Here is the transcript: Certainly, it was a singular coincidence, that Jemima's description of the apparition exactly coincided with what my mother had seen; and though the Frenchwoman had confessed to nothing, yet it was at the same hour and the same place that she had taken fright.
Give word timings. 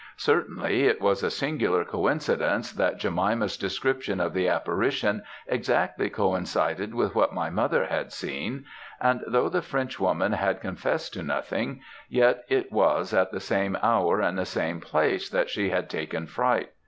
Certainly, 0.17 0.85
it 0.87 0.99
was 0.99 1.21
a 1.21 1.29
singular 1.29 1.85
coincidence, 1.85 2.71
that 2.73 2.97
Jemima's 2.97 3.55
description 3.55 4.19
of 4.19 4.33
the 4.33 4.47
apparition 4.47 5.21
exactly 5.45 6.09
coincided 6.09 6.95
with 6.95 7.13
what 7.13 7.35
my 7.35 7.51
mother 7.51 7.85
had 7.85 8.11
seen; 8.11 8.65
and 8.99 9.23
though 9.27 9.47
the 9.47 9.61
Frenchwoman 9.61 10.31
had 10.31 10.59
confessed 10.59 11.13
to 11.13 11.21
nothing, 11.21 11.81
yet 12.09 12.45
it 12.49 12.71
was 12.71 13.13
at 13.13 13.31
the 13.31 13.39
same 13.39 13.77
hour 13.83 14.21
and 14.21 14.39
the 14.39 14.43
same 14.47 14.81
place 14.81 15.29
that 15.29 15.51
she 15.51 15.69
had 15.69 15.87
taken 15.87 16.25
fright. 16.25 16.71